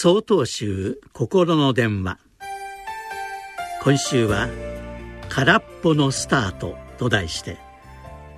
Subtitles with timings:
[0.00, 2.20] 総統集心の電話。
[3.82, 4.48] 今週は
[5.28, 7.58] 「空っぽのスタート」と題して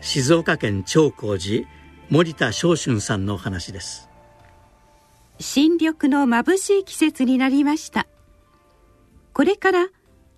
[0.01, 1.69] 静岡県長光寺
[2.09, 4.09] 森田昇春さんのお話です。
[5.39, 8.07] 新緑の眩しい季節になりました。
[9.35, 9.89] これから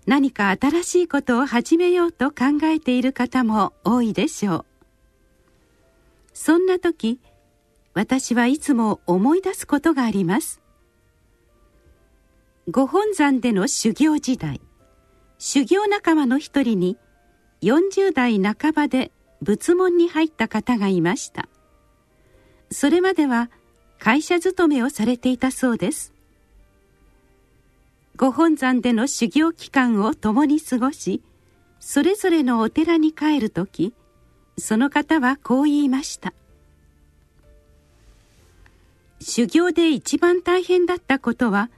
[0.05, 4.65] 何か新しいことを始めようと考えている方も多いでしょう。
[6.33, 7.21] そんな時
[7.93, 10.59] 私はいつも思い出すことがあります。
[12.69, 14.61] ご本山での修行時代。
[15.37, 16.97] 修行仲間の一人に
[17.61, 21.49] 40代半ばで仏門に入った方がいました。
[22.71, 23.49] それまでは
[23.99, 26.13] 会社勤めをされていたそうです。
[28.15, 31.21] ご本山での修行期間を共に過ごし
[31.81, 33.93] それぞれのお寺に帰る時
[34.57, 36.33] その方はこう言いました。
[39.19, 41.69] 修行で一番大変だったことは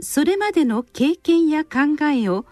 [0.00, 2.44] それまでの経験や考えを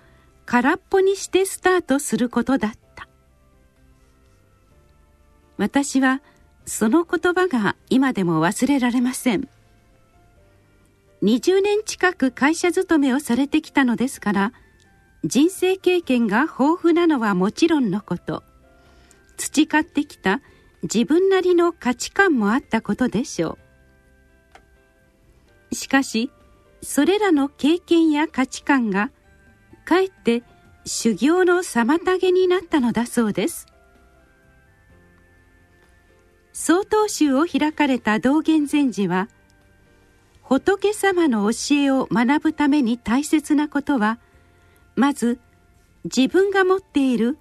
[0.46, 3.08] 空っぽにしてスタートすることだった。
[5.56, 6.20] 私は
[6.66, 9.48] その言葉が今でも忘れられません。
[11.22, 14.52] 20年近く会社勤めをされてきたのですから
[15.24, 18.42] 人生経験が豊富なのはもちろんのこと。
[19.36, 20.40] 培ってきた
[20.82, 23.58] 自分なりの価値観もあったことでしょ
[25.70, 25.74] う。
[25.74, 26.30] しかし
[26.84, 29.10] それらの経験や価値観が
[29.84, 30.42] かえって
[30.84, 33.66] 修行の妨げになったのだそうです。
[36.52, 39.28] 曹洞宗を開かれた道元禅師は
[40.40, 44.18] 仏様の教えを学ぶために大切なことは
[44.94, 45.40] まず
[46.04, 47.38] 自分が持っている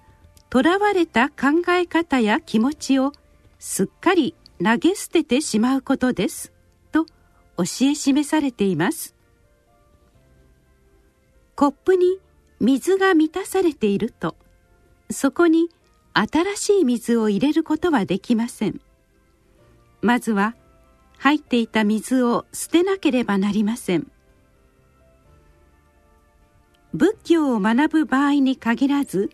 [0.50, 3.12] とらわれた考え方や気持ちを
[3.58, 6.52] すっかり投げ捨ててしまうことです。
[6.90, 7.06] と
[7.56, 9.13] 教え示されています。
[11.64, 12.18] コップに
[12.60, 14.36] 水が満たされていると。
[15.10, 15.70] そこに
[16.12, 18.82] 新しい水を入れることはできません。
[20.02, 20.56] まずは
[21.16, 24.12] 入っていた水を捨てなければなりません。
[26.92, 29.30] 仏教を学ぶ場合に限らず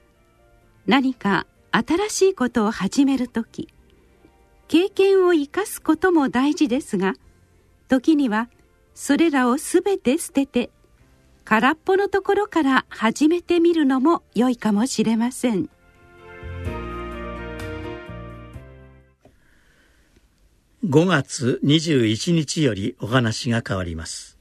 [0.86, 3.68] 何か新しいことを始める時
[4.68, 7.14] 経験を生かすことも大事ですが
[7.88, 8.48] 時には
[8.94, 10.70] それらを全て捨てて
[11.50, 15.68] 空っぽのところから始めてみるのも良いかもしれません。
[20.84, 24.38] 5月21日よりお話が変わります。